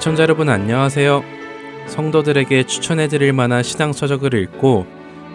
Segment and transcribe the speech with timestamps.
[0.00, 1.22] 애청자 여러분 안녕하세요.
[1.86, 4.86] 성도들에게 추천해 드릴 만한 신앙 서적을 읽고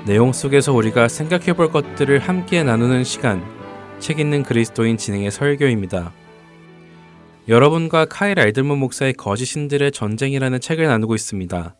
[0.08, 3.46] 내용 속에서 우리가 생각해 볼 것들을 함께 나누는 시간,
[4.00, 6.12] 책 읽는 그리스도인 진행의 설교입니다.
[7.48, 11.76] 여러분과 카일 알들문 목사의 거짓 신들의 전쟁이라는 책을 나누고 있습니다.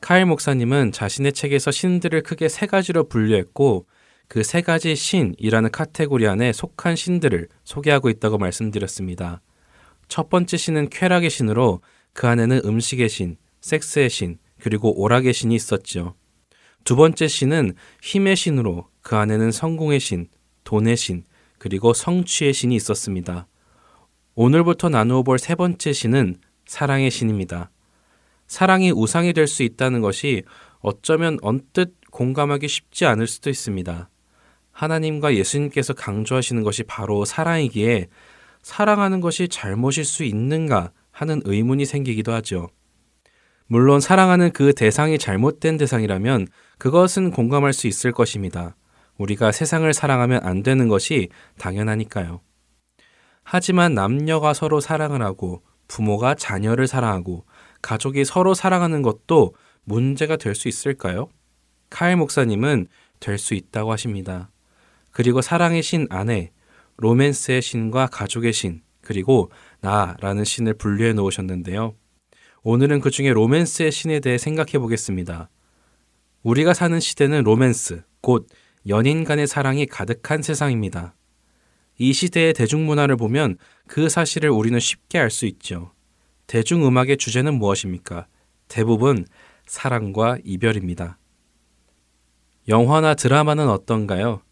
[0.00, 3.84] 카일 목사님은 자신의 책에서 신들을 크게 세 가지로 분류했고
[4.28, 9.42] 그 세 가지 신이라는 카테고리 안에 속한 신들을 소개하고 있다고 말씀드렸습니다.
[10.08, 11.82] 첫 번째 신은 쾌락의 신으로
[12.16, 16.14] 그 안에는 음식의 신, 섹스의 신, 그리고 오락의 신이 있었죠.
[16.82, 20.28] 두 번째 신은 힘의 신으로 그 안에는 성공의 신,
[20.64, 21.24] 돈의 신,
[21.58, 23.46] 그리고 성취의 신이 있었습니다.
[24.34, 27.70] 오늘부터 나누어 볼 세 번째 신은 사랑의 신입니다.
[28.46, 30.42] 사랑이 우상이 될 수 있다는 것이
[30.80, 34.08] 어쩌면 언뜻 공감하기 쉽지 않을 수도 있습니다.
[34.72, 38.08] 하나님과 예수님께서 강조하시는 것이 바로 사랑이기에
[38.62, 42.68] 사랑하는 것이 잘못일 수 있는가 하는 의문이 생기기도 하죠.
[43.68, 48.76] 물론 사랑하는 그 대상이 잘못된 대상이라면 그것은 공감할 수 있을 것입니다.
[49.16, 52.42] 우리가 세상을 사랑하면 안 되는 것이 당연하니까요.
[53.44, 57.46] 하지만 남녀가 서로 사랑을 하고 부모가 자녀를 사랑하고
[57.80, 61.30] 가족이 서로 사랑하는 것도 문제가 될 수 있을까요?
[61.88, 62.88] 카일 목사님은
[63.20, 64.50] 될 수 있다고 하십니다.
[65.12, 66.50] 그리고 사랑의 신 안에
[66.98, 71.94] 로맨스의 신과 가족의 신, 그리고 나라는 신을 분류해 놓으셨는데요.
[72.62, 75.48] 오늘은 그 중에 로맨스의 신에 대해 생각해 보겠습니다.
[76.42, 78.48] 우리가 사는 시대는 로맨스, 곧
[78.88, 81.14] 연인 간의 사랑이 가득한 세상입니다.
[81.98, 85.92] 이 시대의 대중문화를 보면 그 사실을 우리는 쉽게 알 수 있죠.
[86.46, 88.26] 대중음악의 주제는 무엇입니까?
[88.68, 89.26] 대부분
[89.66, 91.18] 사랑과 이별입니다.
[92.68, 94.42] 영화나 드라마는 어떤가요?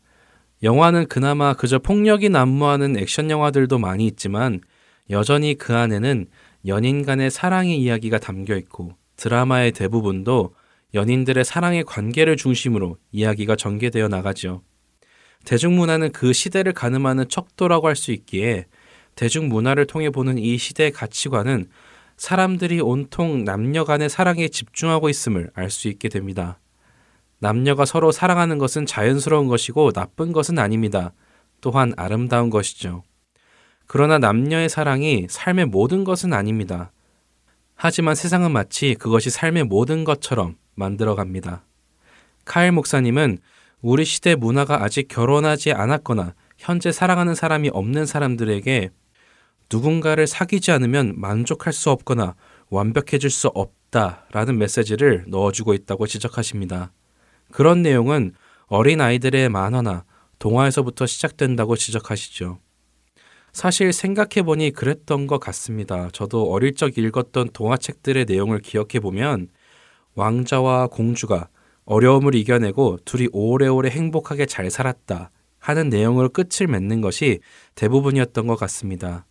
[0.63, 4.61] 영화는 그나마 그저 폭력이 난무하는 액션 영화들도 많이 있지만
[5.11, 6.27] 여전히 그 안에는
[6.67, 10.55] 연인 간의 사랑의 이야기가 담겨 있고 드라마의 대부분도
[10.95, 14.63] 연인들의 사랑의 관계를 중심으로 이야기가 전개되어 나가죠.
[15.45, 18.67] 대중문화는 그 시대를 가늠하는 척도라고 할 수 있기에
[19.15, 21.69] 대중문화를 통해 보는 이 시대의 가치관은
[22.17, 26.61] 사람들이 온통 남녀 간의 사랑에 집중하고 있음을 알 수 있게 됩니다.
[27.41, 31.13] 남녀가 서로 사랑하는 것은 자연스러운 것이고 나쁜 것은 아닙니다.
[31.61, 33.03] 또한 아름다운 것이죠.
[33.87, 36.93] 그러나 남녀의 사랑이 삶의 모든 것은 아닙니다.
[37.75, 41.65] 하지만 세상은 마치 그것이 삶의 모든 것처럼 만들어 갑니다.
[42.45, 43.39] 카일 목사님은
[43.83, 48.91] 우리 시대 문화가 아직 결혼하지 않았거나 현재 사랑하는 사람이 없는 사람들에게
[49.71, 52.35] 누군가를 사귀지 않으면 만족할 수 없거나
[52.71, 56.93] 완벽해질 수 없다 라는 메시지를 넣어주고 있다고 지적하십니다.
[57.51, 58.33] 그런 내용은
[58.67, 60.05] 어린 아이들의 만화나
[60.39, 62.59] 동화에서부터 시작된다고 지적하시죠.
[63.55, 66.09] 사실 생각해보니 그랬던 것 같습니다.
[66.13, 69.47] 저도 어릴 적 읽었던 동화책들의 내용을 기억해보면
[70.17, 71.49] 왕자와 공주가
[71.85, 77.39] 어려움을 이겨내고 둘이 오래오래 행복하게 잘 살았다 하는 내용으로 끝을 맺는 것이
[77.77, 79.25] 대부분이었던 것 같습니다.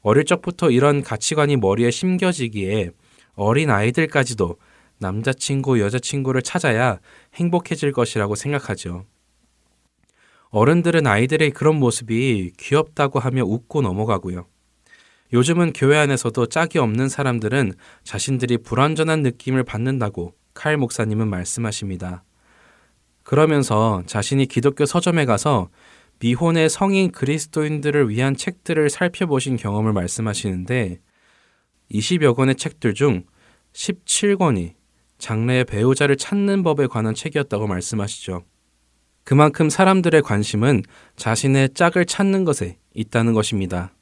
[0.00, 2.92] 어릴 적부터 이런 가치관이 머리에 심겨지기에
[3.34, 4.58] 어린 아이들까지도
[4.98, 7.00] 남자친구, 여자친구를 찾아야
[7.34, 9.06] 행복해질 것이라고 생각하죠.
[10.50, 14.46] 어른들은 아이들의 그런 모습이 귀엽다고 하며 웃고 넘어가고요.
[15.32, 17.72] 요즘은 교회 안에서도 짝이 없는 사람들은
[18.02, 22.24] 자신들이 불완전한 느낌을 받는다고 칼 목사님은 말씀하십니다.
[23.22, 25.68] 그러면서 자신이 기독교 서점에 가서
[26.18, 30.98] 미혼의 성인 그리스도인들을 위한 책들을 살펴보신 경험을 말씀하시는데
[31.92, 33.24] 20여 권의 책들 중
[33.72, 34.74] 17권이
[35.18, 38.42] 장래의 배우자를 찾는 법에 관한 책이었다고 말씀하시죠.
[39.24, 40.82] 그만큼 사람들의 관심은
[41.16, 43.92] 자신의 짝을 찾는 것에 있다는 것입니다.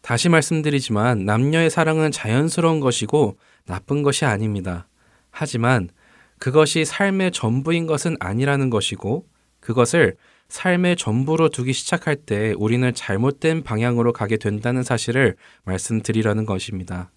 [0.00, 4.88] 다시 말씀드리지만 남녀의 사랑은 자연스러운 것이고 나쁜 것이 아닙니다.
[5.30, 5.88] 하지만
[6.38, 9.26] 그것이 삶의 전부인 것은 아니라는 것이고
[9.60, 10.16] 그것을
[10.48, 17.10] 삶의 전부로 두기 시작할 때 우리는 잘못된 방향으로 가게 된다는 사실을 말씀드리려는 것입니다.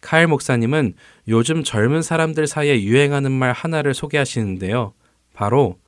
[0.00, 0.94] 카일 목사님은
[1.28, 4.92] 요즘 젊은 사람들 사이에 유행하는 말 하나를 소개하시는데요.
[5.32, 5.78] 바로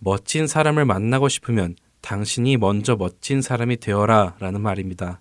[0.00, 5.20] 멋진 사람을 만나고 싶으면 당신이 먼저 멋진 사람이 되어라 라는 말입니다.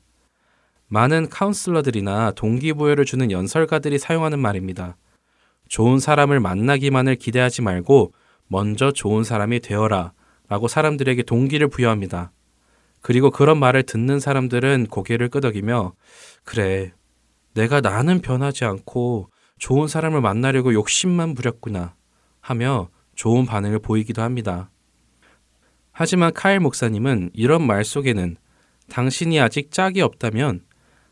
[0.87, 4.95] 많은 카운슬러들이나 동기부여를 주는 연설가들이 사용하는 말입니다.
[5.67, 8.13] 좋은 사람을 만나기만을 기대하지 말고
[8.47, 10.13] 먼저 좋은 사람이 되어라
[10.47, 12.31] 라고 사람들에게 동기를 부여합니다.
[13.01, 15.93] 그리고 그런 말을 듣는 사람들은 고개를 끄덕이며
[16.43, 16.93] 그래,
[17.53, 21.95] 내가 나는 변하지 않고 좋은 사람을 만나려고 욕심만 부렸구나
[22.39, 22.89] 하며
[23.19, 24.69] 좋은 반응을 보이기도 합니다.
[25.91, 28.37] 하지만 카일 목사님은 이런 말 속에는
[28.87, 30.61] 당신이 아직 짝이 없다면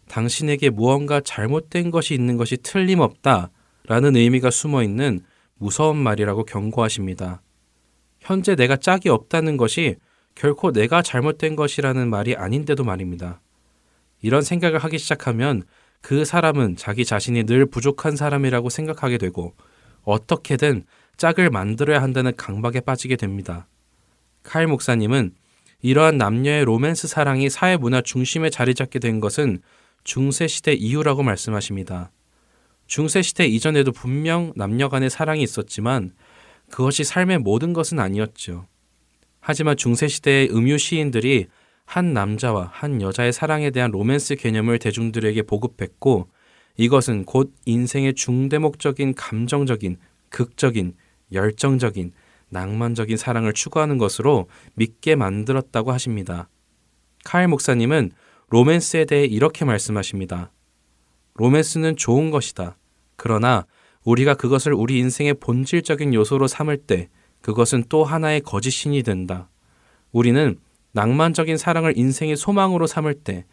[0.07, 3.49] 당신에게 무언가 잘못된 것이 있는 것이 틀림없다
[3.87, 5.19] 라는 의미가 숨어 있는
[5.55, 7.41] 무서운 말이라고 경고하십니다.
[8.21, 9.97] 현재 내가 짝이 없다는 것이
[10.33, 13.41] 결코 내가 잘못된 것이라는 말이 아닌데도 말입니다.
[14.21, 15.63] 이런 생각을 하기 시작하면
[15.99, 19.55] 그 사람은 자기 자신이 늘 부족한 사람이라고 생각하게 되고
[20.03, 20.85] 어떻게든
[21.17, 23.67] 짝을 만들어야 한다는 강박에 빠지게 됩니다.
[24.43, 25.33] 칼 목사님은
[25.81, 29.59] 이러한 남녀의 로맨스 사랑이 사회 문화 중심에 자리 잡게 된 것은
[30.03, 32.11] 중세 시대 이후라고 말씀하십니다.
[32.87, 36.13] 중세 시대 이전에도 분명 남녀 간의 사랑이 있었지만
[36.69, 38.67] 그것이 삶의 모든 것은 아니었죠.
[39.39, 41.47] 하지만 중세 시대의 음유 시인들이
[41.85, 46.29] 한 남자와 한 여자의 사랑에 대한 로맨스 개념을 대중들에게 보급했고
[46.77, 49.97] 이것은 곧 인생의 중대목적인 감정적인,
[50.29, 50.95] 극적인,
[51.31, 52.13] 열정적인,
[52.49, 56.49] 낭만적인 사랑을 추구하는 것으로 믿게 만들었다고 하십니다.
[57.25, 58.11] 칼 목사님은
[58.49, 60.51] 로맨스에 대해 이렇게 말씀하십니다.
[61.35, 62.77] 로맨스는 좋은 것이다.
[63.15, 63.65] 그러나
[64.03, 67.09] 우리가 그것을 우리 인생의 본질적인 요소로 삼을 때
[67.41, 69.49] 그것은 또 하나의 거짓 신이 된다.
[70.11, 70.57] 우리는
[70.93, 73.45] 낭만적인 사랑을 인생의 소망으로 삼을 때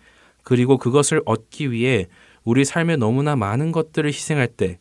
[0.44, 2.06] 그리고 그것을 얻기 위해
[2.44, 4.78] 우리 삶에 너무나 많은 것들을 희생할 때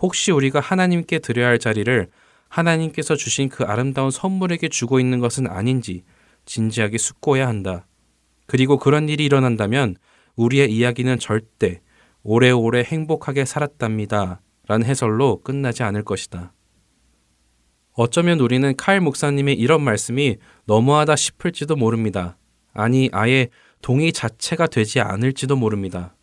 [0.00, 2.08] 혹시 우리가 하나님께 드려야 할 자리를
[2.48, 6.04] 하나님께서 주신 그 아름다운 선물에게 주고 있는 것은 아닌지
[6.46, 7.86] 진지하게 숙고해야 한다.
[8.46, 9.96] 그리고 그런 일이 일어난다면
[10.36, 11.80] 우리의 이야기는 절대
[12.22, 14.40] 오래오래 행복하게 살았답니다.
[14.66, 16.52] 라는 해설로 끝나지 않을 것이다.
[17.94, 20.36] 어쩌면 우리는 칼 목사님의 이런 말씀이
[20.66, 22.36] 너무하다 싶을지도 모릅니다.
[22.72, 23.48] 아니, 아예
[23.82, 26.14] 동의 자체가 되지 않을지도 모릅니다.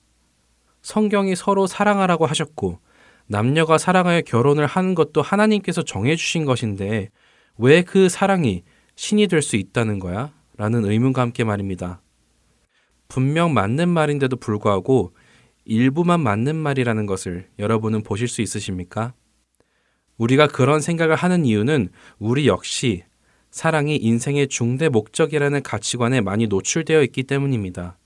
[0.84, 2.80] 성경이 서로 사랑하라고 하셨고,
[3.28, 7.10] 남녀가 사랑하여 결혼을 하는 것도 하나님께서 정해주신 것인데
[7.58, 8.64] 왜 그 사랑이
[8.96, 10.32] 신이 될 수 있다는 거야?
[10.58, 12.02] 라는 의문과 함께 말입니다.
[13.08, 15.14] 분명 맞는 말인데도 불구하고
[15.66, 19.14] 일부만 맞는 말이라는 것을 여러분은 보실 수 있으십니까?
[20.18, 21.90] 우리가 그런 생각을 하는 이유는
[22.20, 23.04] 우리 역시
[23.52, 27.98] 사랑이 인생의 중대 목적이라는 가치관에 많이 노출되어 있기 때문입니다.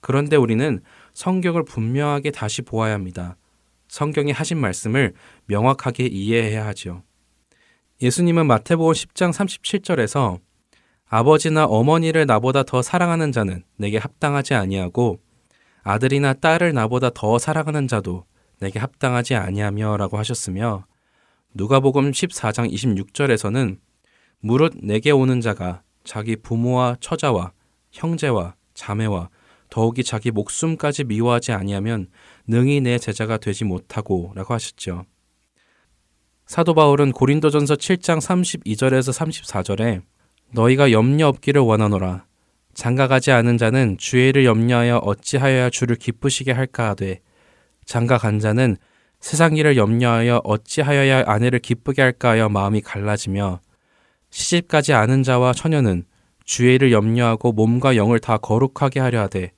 [0.00, 0.80] 그런데 우리는
[1.14, 3.36] 성경을 분명하게 다시 보아야 합니다.
[3.92, 5.12] 성경이 하신 말씀을
[5.44, 7.02] 명확하게 이해해야 하죠.
[8.00, 10.40] 예수님은 마태복음 10장 37절에서
[11.04, 15.20] 아버지나 어머니를 나보다 더 사랑하는 자는 내게 합당하지 아니하고
[15.82, 18.24] 아들이나 딸을 나보다 더 사랑하는 자도
[18.60, 20.86] 내게 합당하지 아니하며라고 하셨으며
[21.52, 23.78] 누가복음 14장 26절에서는
[24.40, 27.52] 무릇 내게 오는 자가 자기 부모와 처자와
[27.90, 29.28] 형제와 자매와
[29.68, 32.08] 더욱이 자기 목숨까지 미워하지 아니하면
[32.46, 35.04] 능히 내 제자가 되지 못하고 라고 하셨죠.
[36.46, 40.02] 사도 바울은 고린도전서 7장 32절에서 34절에
[40.50, 42.26] 너희가 염려 없기를 원하노라
[42.74, 47.20] 장가가지 않은 자는 주의를 염려하여 어찌하여야 주를 기쁘시게 할까 하되
[47.84, 48.76] 장가간 자는
[49.20, 53.60] 세상 일을 염려하여 어찌하여야 아내를 기쁘게 할까 하여 마음이 갈라지며
[54.30, 56.04] 시집가지 않은 자와 처녀는
[56.44, 59.52] 주의 일을 염려하고 몸과 영을 다 거룩하게 하려 하되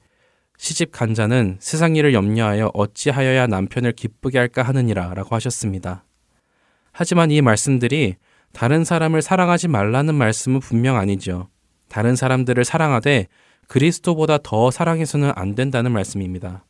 [0.57, 6.05] 시집 간 자는 세상 일을 염려하여 어찌하여야 남편을 기쁘게 할까 하느니라 라고 하셨습니다.
[6.93, 8.17] 하지만 이 말씀들이
[8.53, 11.49] 다른 사람을 사랑하지 말라는 말씀은 분명 아니죠.
[11.89, 13.27] 다른 사람들을 사랑하되
[13.69, 16.65] 그리스도보다 더 사랑해서는 안 된다는 말씀입니다.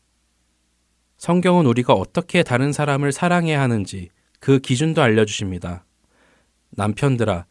[1.19, 4.09] 성경은 우리가 어떻게 다른 사람을 사랑해야 하는지
[4.41, 5.85] 그 기준도 알려주십니다.
[6.71, 7.47] 남편들아,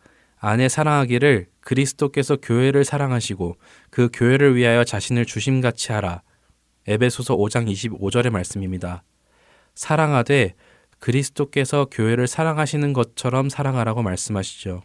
[0.46, 3.56] 아내 사랑하기를 그리스도께서 교회를 사랑하시고
[3.90, 6.22] 그 교회를 위하여 자신을 주심같이 하라.
[6.86, 9.04] 에베소서 5장 25절의 말씀입니다.
[9.74, 10.56] 사랑하되
[11.00, 14.84] 그리스도께서 교회를 사랑하시는 것처럼 사랑하라고 말씀하시죠.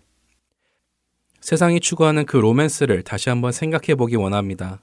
[1.40, 4.80] 세상이 추구하는 그 로맨스를 다시 한번 생각해 보기 원합니다.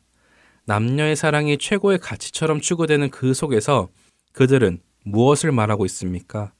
[0.65, 3.87] 남녀의 사랑이 최고의 가치처럼 추구되는 그 속에서
[4.33, 6.51] 그들은 무엇을 말하고 있습니까?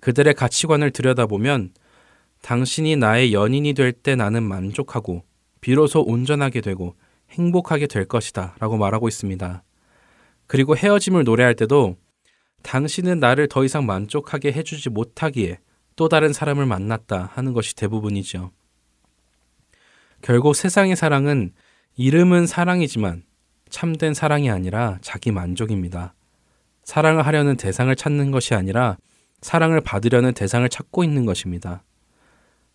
[0.00, 1.72] 그들의 가치관을 들여다보면
[2.42, 5.22] 당신이 나의 연인이 될 때 나는 만족하고
[5.60, 6.94] 비로소 온전하게 되고
[7.30, 9.62] 행복하게 될 것이다 라고 말하고 있습니다.
[10.46, 11.96] 그리고 헤어짐을 노래할 때도
[12.62, 15.58] 당신은 나를 더 이상 만족하게 해주지 못하기에
[15.96, 18.50] 또 다른 사람을 만났다 하는 것이 대부분이죠.
[20.22, 21.52] 결국 세상의 사랑은
[21.96, 23.24] 이름은 사랑이지만
[23.68, 26.14] 참된 사랑이 아니라 자기 만족입니다.
[26.84, 28.96] 사랑을 하려는 대상을 찾는 것이 아니라
[29.42, 31.84] 사랑을 받으려는 대상을 찾고 있는 것입니다.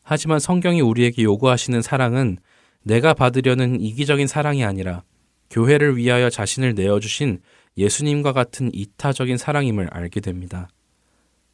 [0.03, 2.38] 하지만 성경이 우리에게 요구하시는 사랑은
[2.83, 5.03] 내가 받으려는 이기적인 사랑이 아니라
[5.50, 7.39] 교회를 위하여 자신을 내어주신
[7.77, 10.67] 예수님과 같은 이타적인 사랑임을 알게 됩니다.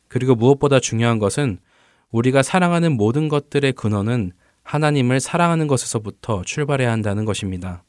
[0.07, 1.59] 그리고 무엇보다 중요한 것은
[2.11, 4.31] 우리가 사랑하는 모든 것들의 근원은
[4.63, 7.83] 하나님을 사랑하는 것에서부터 출발해야 한다는 것입니다.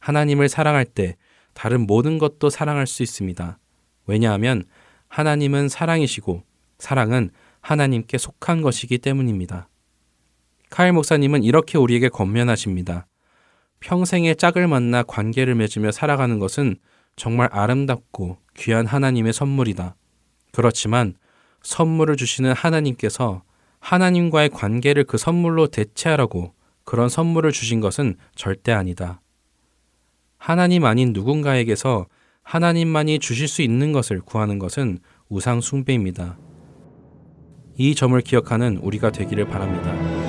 [0.00, 1.16] 하나님을 사랑할 때
[1.52, 3.58] 다른 모든 것도 사랑할 수 있습니다.
[4.06, 4.64] 왜냐하면
[5.08, 6.42] 하나님은 사랑이시고
[6.78, 7.30] 사랑은
[7.60, 9.68] 하나님께 속한 것이기 때문입니다.
[10.70, 13.06] 카일 목사님은 이렇게 우리에게 권면하십니다.
[13.80, 16.76] 평생의 짝을 만나 관계를 맺으며 살아가는 것은
[17.14, 19.96] 정말 아름답고 귀한 하나님의 선물이다.
[20.52, 21.14] 그렇지만
[21.62, 23.42] 선물을 주시는 하나님께서
[23.80, 26.54] 하나님과의 관계를 그 선물로 대체하라고
[26.84, 29.20] 그런 선물을 주신 것은 절대 아니다.
[30.38, 32.06] 하나님 아닌 누군가에게서
[32.42, 36.38] 하나님만이 주실 수 있는 것을 구하는 것은 우상 숭배입니다.
[37.76, 40.25] 이 점을 기억하는 우리가 되기를 바랍니다.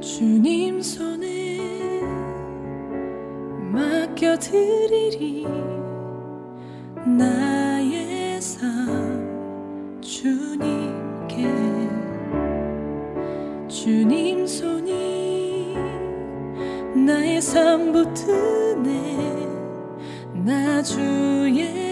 [0.00, 2.00] 주님 손에
[3.70, 5.46] 맡겨드리리.
[7.04, 11.46] 나의 삶 주님께.
[13.68, 15.76] 주님 손이
[17.06, 19.48] 나의 삶 붙드네.
[20.46, 21.89] 나 주의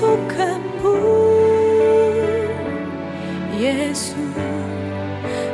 [0.00, 0.88] 속한 분
[3.60, 4.16] 예수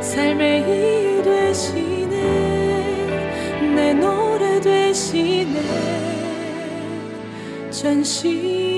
[0.01, 2.15] 삶의 이유 되시네.
[3.75, 5.61] 내 노래 되시네.
[7.71, 8.76] 전심